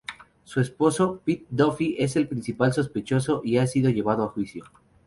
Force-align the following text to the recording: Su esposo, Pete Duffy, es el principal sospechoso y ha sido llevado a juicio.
Su 0.45 0.59
esposo, 0.59 1.21
Pete 1.23 1.45
Duffy, 1.51 1.95
es 1.99 2.15
el 2.15 2.27
principal 2.27 2.73
sospechoso 2.73 3.41
y 3.45 3.57
ha 3.59 3.67
sido 3.67 3.91
llevado 3.91 4.23
a 4.23 4.29
juicio. 4.29 4.63